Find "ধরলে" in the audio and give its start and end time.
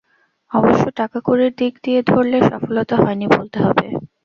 2.03-2.37